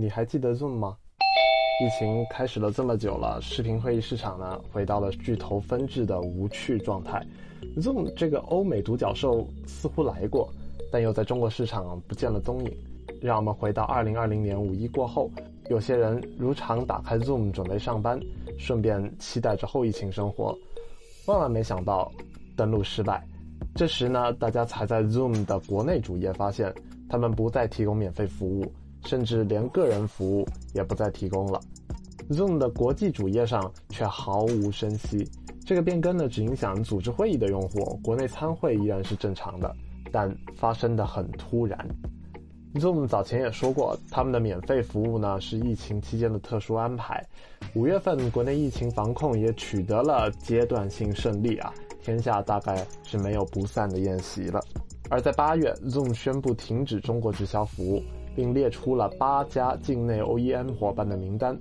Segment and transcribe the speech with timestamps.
[0.00, 0.96] 你还记得 Zoom 吗？
[1.84, 7.26] 疫情开始了这么久了，视频会议市场呢回到了巨头分治的无趣状态。
[7.78, 10.48] Zoom 这个欧美独角兽似乎来过，
[10.92, 12.72] 但又在中国市场不见了踪影。
[13.20, 15.28] 让我们回到二零二零年五一过后，
[15.68, 18.20] 有些人如常打开 Zoom 准备上班，
[18.56, 20.56] 顺便期待着后疫情生活。
[21.26, 22.08] 万万没想到，
[22.56, 23.26] 登录失败。
[23.74, 26.72] 这时呢，大家才在 Zoom 的国内主页发现，
[27.08, 28.72] 他们不再提供免费服务。
[29.04, 31.60] 甚至连个人服务也不再提供了
[32.30, 35.28] ，Zoom 的国际主页上却毫无声息。
[35.64, 39.74] 这个变更呢，只影响组织会议的用户，国内参会依然是正常的，
[40.10, 41.78] 但发生的很突然。
[42.74, 47.22] Zoom 早前也说过，他们的免费服务呢是疫情期间的特殊安排。
[47.74, 51.72] 五月份国内疫情防控也取得了阶段性胜利啊，
[52.02, 54.60] 天下大概是没有不散的宴席了。
[55.10, 58.02] 而在八月，Zoom 宣布停止中国直销服务。
[58.38, 61.58] 并列出了八家境内 OEM 伙伴的名单。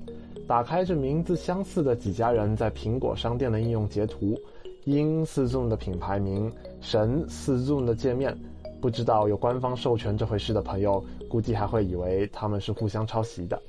[0.47, 4.39] 打开这名字相似的几家人在苹果商店的应用截图，
[4.85, 8.37] 音似 Zoom 的品牌名，神似 Zoom 的界面。
[8.79, 13.59] 不知道有官方授权这回事的朋友，估计还会以为他们是互相抄袭的。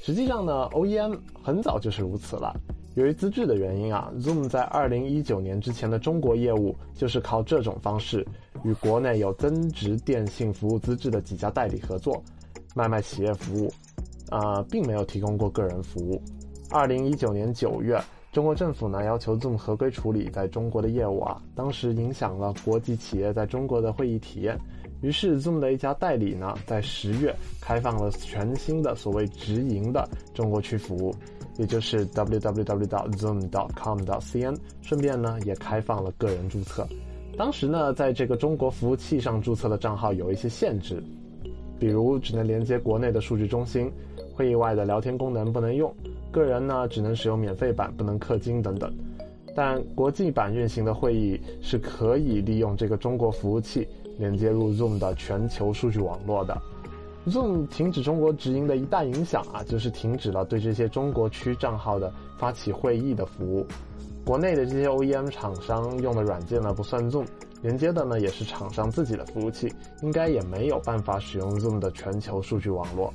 [0.00, 2.54] 实际上呢，OEM 很早就是如此了。
[2.94, 8.26] 由于资质的原因啊，Zoom 在二零一九年之前的中国业务就是靠这种方式
[8.62, 12.22] 与国内有增值电信服务资质的几家代理合作。
[12.76, 13.72] 卖卖企业服务，
[14.28, 16.20] 啊，并没有提供过个人服务。
[16.68, 17.98] 二零一九年九月，
[18.32, 24.60] 中国政府呢要求 Zoom 合规处理在中国的业务啊，当时影响了国际企业在中国的会议体验。
[25.00, 31.14] 于是 Zoom 的一家代理呢，在十月开放了全新的所谓直营的中国区服务，
[31.56, 36.86] 也就是 www.zoom.com.cn，顺便呢也开放了个人注册。
[37.38, 41.02] 当时呢，在这个中国服务器上注册的账号有一些限制。
[41.78, 43.90] 比如只能连接国内的数据中心，
[44.34, 45.92] 会议外的聊天功能不能用，
[46.30, 48.92] 个人呢只能使用免费版，不能氪金等等。
[49.54, 53.88] 但国际版运行的会议是可以利用这个中国服务器
[54.18, 56.60] 连接入 Zoom 的全球数据网络的。
[57.26, 63.66] Zoom 停止中国直营的一大影响啊，就是停止了对这些中国区账号的发起会议的服务。
[64.24, 67.24] 国内的这些 OEM 厂商用的软件呢不算 Zoom。
[67.62, 69.72] 连接的呢也是厂商自己的服务器，
[70.02, 73.12] 应该也没有办法使用 Zoom 的全球数据网络。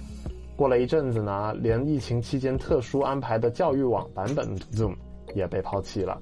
[0.55, 4.95] 过了一阵子呢，连疫情期间特殊安排的教育网版本 Zoom
[5.33, 6.21] 也被抛弃了。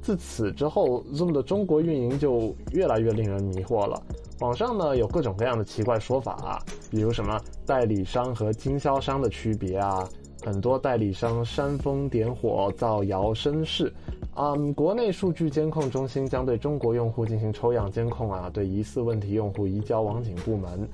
[0.00, 4.02] 自此之后，Zoom 的中国运营就越来越令人迷惑了。
[4.40, 6.58] 网上呢有各种各样的奇怪说法啊，
[6.90, 10.08] 比如什么代理商和经销商的区别啊，
[10.48, 13.92] 很多代理商煽风点火、造谣生事。
[14.34, 20.88] 嗯，国内数据监控中心将对中国用户进行抽样监控啊，对疑似问题用户移交网警部门。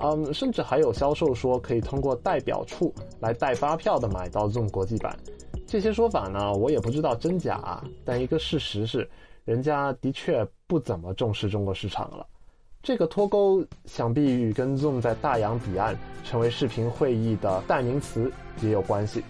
[0.00, 5.16] 嗯，甚至还有销售说可以通过代表处来代发票的买到 Zoom 国际版。
[5.66, 9.08] 这些说法呢，我也不知道真假，但一个事实是，
[9.46, 12.26] 人家的确不怎么重视中国市场了。
[12.88, 15.94] 这个脱钩想必与跟 Zoom 在大洋彼岸
[16.24, 18.32] 成为视频会议的代名词
[18.62, 19.22] 也有关系。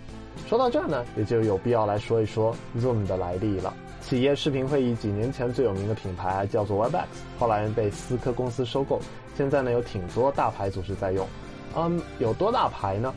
[0.47, 3.75] 说到这儿呢，也就有必要来说一说 Zoom 的来历了。
[4.01, 9.01] 企业视频会议几年前最有名的品牌叫做 Webex，后来被思科公司收购，
[9.37, 11.27] 现在呢有挺多大牌组织在用。
[11.75, 13.13] 嗯，有多大牌呢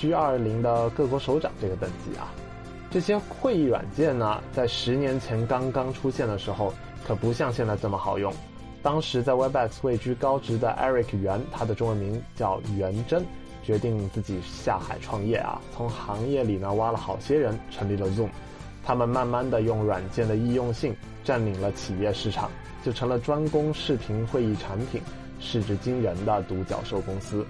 [0.00, 2.32] ？G20 的各国首长这个等级啊。
[2.90, 6.72] 这些会议软件呢，在十年前刚刚出现的时候，
[7.06, 8.32] 可不像现在这么好用。
[8.82, 13.24] 当时在 Webex 位居高职的 Eric 袁，他的中文名叫袁真。
[13.64, 18.28] 决定自己下海创业啊，从行业里呢挖了好些人，成立了 Zoom。
[18.84, 22.50] 他们慢慢的用软件的易用性占领了企业市场，
[22.82, 25.00] 就成了专攻视频会议产品、
[25.38, 27.46] 市值惊人的独角兽公司。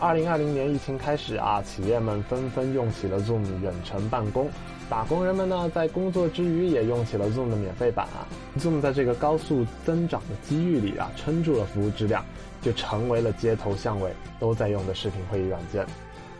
[0.00, 4.48] 二零二零年疫情开始啊，企业们纷纷用起了 Zoom 远程办公，
[4.88, 8.26] 打工人们呢在工作之余也用起了 Zoom 的免费版啊。
[8.58, 12.24] Zoom 在这个高速增长的机遇里啊，撑住了服务质量。
[12.62, 15.86] 就成为了街头巷尾都在用的视频会议软件。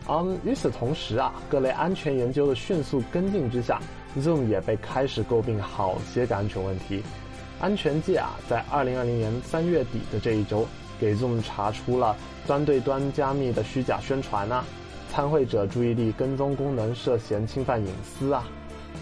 [0.07, 3.81] 嗯，与此同时啊，各类安全研究的迅速跟进之下
[4.19, 7.01] ，Zoom 也被开始诟病好些个安全问题。
[7.59, 10.67] 安全界啊，在二零二零年三月底的这一周，
[11.01, 12.15] 给 Zoom 查出了
[12.45, 14.63] 端对端加密的虚假宣传啊，
[15.11, 18.47] 参会者注意力跟踪功能涉嫌侵犯隐私啊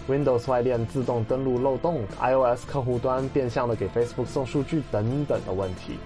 [0.08, 5.98] ，Windows 外链自动登录漏洞，iOS 客户端变相的给 Facebook 送数据等等的问题。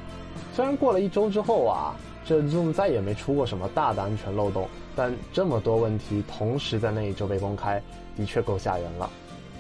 [0.53, 1.95] 虽然过了一周之后啊，
[2.25, 7.81] 这 Zoom 再也没出过什么大的安全漏洞，但这么多问题同时在那一周被公开，
[8.17, 9.09] 的确够吓人了。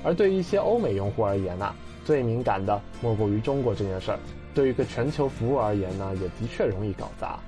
[0.03, 4.19] 而对于一些欧美用户而言呢，最敏感的莫过于中国这件事儿。
[4.55, 7.39] 对于一个全球服务而言呢，也的确容易搞砸。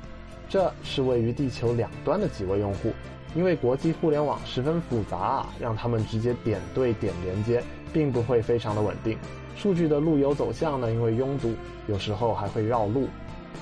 [0.48, 2.92] 这是位于地球两端的几位用户，
[3.34, 7.62] 因为国际互联网十分复杂啊，让他们直接点对点连接，
[7.92, 9.16] 并不会非常的稳定。
[9.56, 11.54] 数据的路由走向呢，因为拥堵，
[11.88, 13.08] 有时候还会绕路。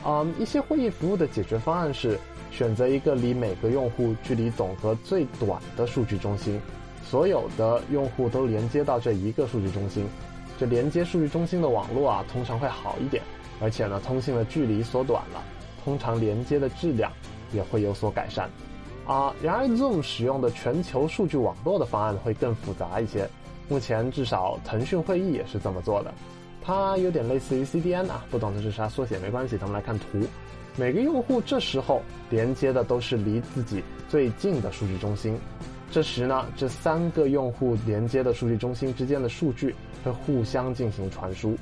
[0.05, 2.19] 嗯，一些会议服务的解决方案是
[2.51, 6.61] 选择一个离每个用户距离总和最短的数据中心，
[7.03, 10.07] 所有的用户都连接到这一个数据中心。
[10.59, 13.23] 这连接数据中心的网络啊，通常会好一点，
[13.61, 15.43] 而且呢，通信的距离缩短了，
[15.85, 17.11] 通常连接的质量
[17.53, 18.49] 也会有所改善。
[19.07, 23.29] 啊，然而 Zoom 使用的全球数据网络的方案会更复杂一些。
[23.69, 26.13] 目前至少腾讯会议也是这么做的。
[26.63, 30.21] 它有点类似于 CDN 啊，不懂的是啥缩写没关系，咱们来看图。
[30.77, 35.39] 每个用户这时候连接的都是离自己最近的数据中心，
[35.95, 41.57] 这时呢，这三个用户连接的数据中心之间的数据会互相进行传输。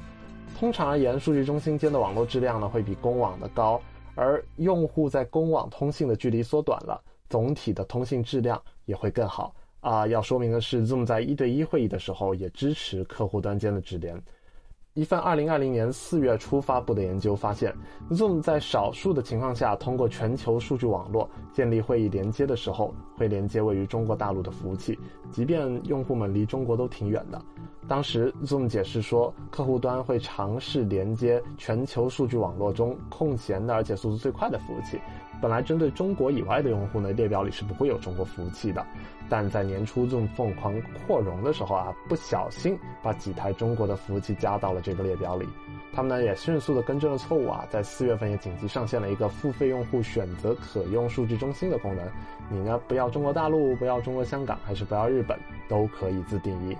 [0.58, 3.79] 通常而言，数据中心间的网络质量呢会比公网的高，
[4.14, 6.99] 而用户在公网通信的距离缩短了，
[7.29, 9.55] 总体的通信质量也会更好。
[9.81, 14.19] 啊，要说明的是，Zoom 在一对一会议的时候也支持客户端间的直连。
[14.94, 17.74] 一份2020年4月初发布的研究发现
[18.10, 24.98] ，Zoom 在少数的情况下，通过全球数据网络建立会议连接的时候，会连接位于中国大陆的服务器，
[25.30, 27.40] 即便用户们离中国都挺远的。
[27.88, 35.00] 当时，Zoom 解释说，客户端会尝试连接全球数据网络中空闲的而且速度最快的服务器。
[35.42, 38.86] 本来针对中国以外的用户呢，列表里是不会有中国服务器的。
[39.28, 45.48] 但在年初 Zoom 疯狂扩容的时候啊，不小心把几台中国的服务器加到了这个列表里。
[45.92, 52.06] 他们呢也迅速的更正了错误啊，在四月份也紧急上线了一个付费用户选择可用数据中心的功能。
[52.48, 55.36] 你呢不要中国大陆，不要中国香港，还是不要日本，
[55.68, 56.76] 都可以自定义。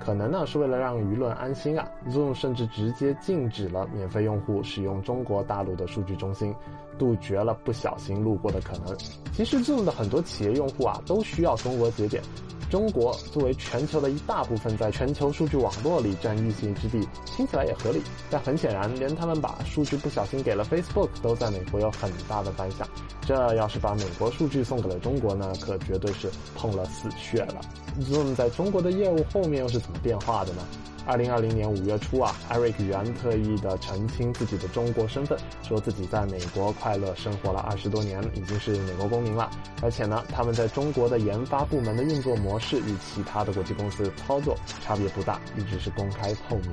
[0.00, 6.54] 可能呢是为了让舆论安心啊，Zoom 甚至直接禁止了免费用户使用中国大陆的数据中心。
[6.98, 8.96] 杜绝了不小心路过的可能。
[9.34, 12.22] 其实，Zoom 的很多企业用户啊，都需要中国节点。
[12.70, 18.02] 中国作为全球的一大部分，在全球数据网络里占一席之地，听起来也合理。
[18.28, 22.88] 但很显然，连他们把数据不小心给了 Facebook，都在美国有很大的反响。
[23.20, 27.60] 这要是把美国数据送给了中国呢，可绝对是碰了死穴了。
[28.00, 30.62] Zoom 在中国的业务后面又是怎么变化的呢？
[31.06, 39.48] 二零二零年五月初啊，Eric 袁特意的澄清自己的中国身份，说自己在美国快乐生活了二十多年，已经是美国公民了。
[39.80, 46.72] 而且呢，他们在中国的研发部门的运作模式与其他的国际公司操作差别不大，一直是公开透明。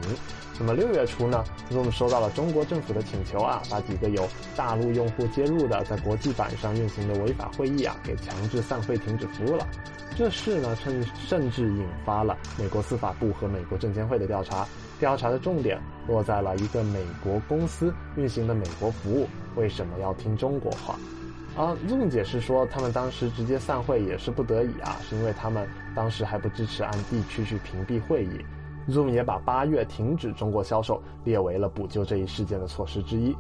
[0.60, 9.68] 那么六月初呢，Zoom 收到了中国政府的请求啊，把几个有大陆用户接入的在国际版上运行的违法会议啊，给强制散会停止服务了。
[10.16, 14.66] 这事呢，甚甚至引发了美国司法部和美国证监会的调查。
[15.00, 20.96] 调查的重点落在了一个美国公司运行的美国服务为什么要听中国话。
[21.56, 28.46] 啊，Zoom 解释说，他们当时直接散会也是不得已啊，是因为他们当时还不支持按地区去屏蔽会议。
[28.90, 33.36] Zoom 也把八月停止中国销售列为了补救这一事件的措施之一。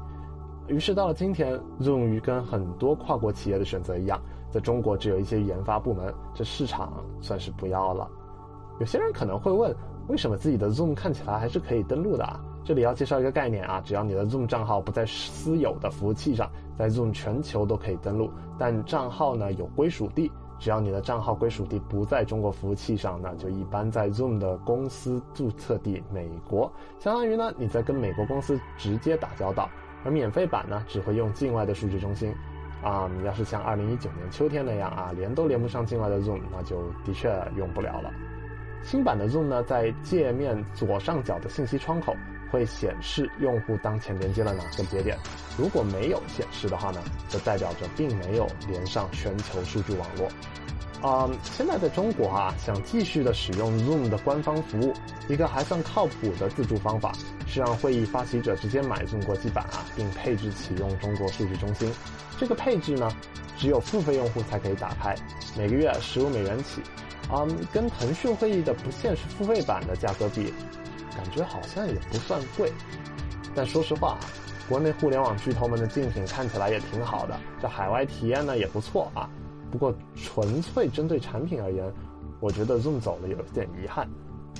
[0.67, 4.21] 于是到了今天，Zoom 与跟很多跨国企业的选择一样。
[4.51, 8.07] 在中国，只有一些研发部门，这市场算是不要了。
[8.79, 9.75] 有些人可能会问，
[10.07, 12.39] 为什么自己的 Zoom 看起来还是可以登录的啊？
[12.65, 18.31] 这里要介绍一个概念啊，只要你的 Zoom 账号不在私有的服务器上，在 Zoom 全球都可以登录。
[18.57, 29.69] 但账号呢有归属地，只要你的账号归属地不在中国服务器上，那就一般在 Zoom 的公司注册地美国，相当于呢你在跟美国公司直接打交道。
[30.05, 32.33] 而免费版呢，只会用境外的数据中心。
[32.83, 38.11] 啊，你要是像二零一九年秋天那样啊，连都连不上境外的 Zoom，那就的确用不了了。
[38.83, 42.15] 新版的 Zoom 呢，在界面左上角的信息窗口
[42.51, 45.17] 会显示用户当前连接了哪个节点，
[45.57, 50.27] 如果没有显示的话呢，就代表着并没有连上全球数据网络。
[51.01, 54.93] 啊，现在在中国啊，想继续的使用 Zoom 的官方服务，
[55.27, 57.11] 一个还算靠谱的自助方法
[57.45, 61.91] 是让会议发起者直接买 Zoom 国际版啊，并配置启用中国数据中心。
[62.37, 63.09] 这个配置呢，
[63.57, 65.13] 只有付费用户才可以打开，
[65.57, 66.81] 每个月十五美元起。
[67.29, 70.53] 啊，跟腾讯会议的不限时付费版的价格比，
[71.15, 72.71] 感觉好像也不算贵。
[73.55, 74.17] 但说实话，
[74.69, 79.29] 国内互联网巨头们的竞品看起来也挺好的，这海外体验呢也不错啊。
[79.71, 81.91] 不过，纯粹针对产品而言，
[82.39, 84.07] 我觉得 Zoom 走了有点遗憾。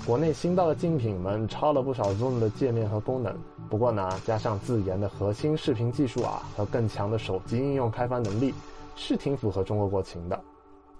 [0.04, 3.32] 国内新到的竞品们抄了不少 Zoom 的界面和功能，
[3.70, 8.52] 不过呢，加上自研的核心视频技术啊和更强的手机应用开发能力，
[8.96, 10.42] 是挺符合中国国情的。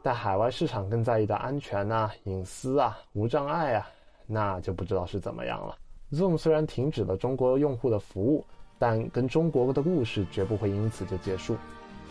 [0.04, 3.86] 但海外市场更在意的安全啊、隐私啊、无障碍啊，
[4.26, 5.74] 那就不知道是怎么样了。
[6.12, 8.44] Zoom 虽然停止了中国用户的服务，
[8.78, 11.56] 但跟中国的故事绝不会因此就结束。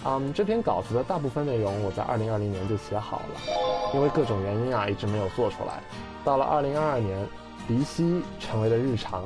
[0.05, 5.79] 嗯，这篇稿子的大部分内容我在二零二零年就写好了，因为各种原因啊，一直没有做出来。
[6.25, 7.27] 到了二零二二年，
[7.67, 9.23] 离析成为了日常。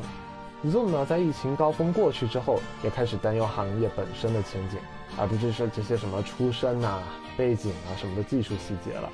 [0.65, 4.77] Zoom 呢，在疫情高峰过去之后，也开始担忧行业本身的前景，
[5.17, 7.03] 而不是说这些什么出身啊、
[7.37, 9.09] 背景啊什么的技术细节了。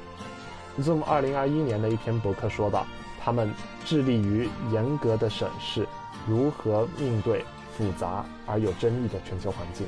[0.79, 2.85] Zoom 二零二一年的一篇博客说道，
[3.21, 3.53] 他们
[3.85, 5.87] 致力于严格的审视
[6.27, 7.45] 如何应对
[7.77, 9.85] 复杂而有争议的全球环境。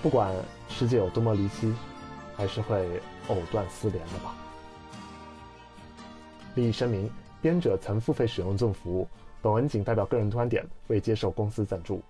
[0.00, 0.32] 不管
[0.68, 1.74] 世界有多么离奇，
[2.36, 4.34] 还是会藕断丝连的吧。
[6.54, 9.08] 利益声明：编者曾付费使用 Zoom 服务，
[9.40, 12.02] 本文仅代表个人观点，未接受公司赞助。